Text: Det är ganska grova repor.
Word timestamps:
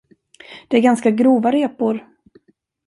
Det 0.67 0.77
är 0.77 0.81
ganska 0.81 1.11
grova 1.11 1.51
repor. 1.51 2.07